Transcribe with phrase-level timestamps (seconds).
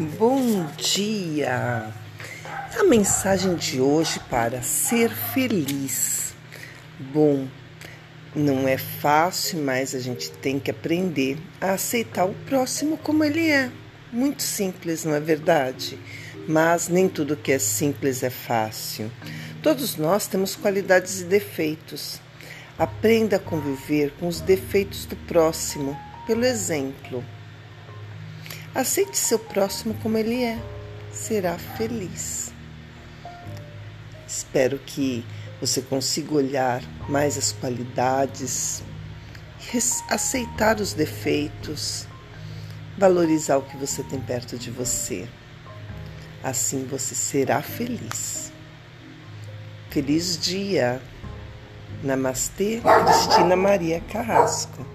[0.00, 1.92] Bom dia!
[2.78, 6.32] A mensagem de hoje para ser feliz.
[6.98, 7.46] Bom,
[8.34, 13.50] não é fácil, mas a gente tem que aprender a aceitar o próximo como ele
[13.50, 13.70] é.
[14.10, 15.98] Muito simples, não é verdade?
[16.48, 19.12] Mas nem tudo que é simples é fácil.
[19.62, 22.22] Todos nós temos qualidades e defeitos.
[22.78, 25.94] Aprenda a conviver com os defeitos do próximo
[26.26, 27.22] pelo exemplo.
[28.74, 30.56] Aceite seu próximo como ele é,
[31.12, 32.52] será feliz.
[34.26, 35.24] Espero que
[35.60, 38.82] você consiga olhar mais as qualidades,
[40.08, 42.06] aceitar os defeitos,
[42.96, 45.28] valorizar o que você tem perto de você.
[46.42, 48.52] Assim você será feliz.
[49.90, 51.02] Feliz dia!
[52.04, 54.86] Namastê, Cristina Maria Carrasco.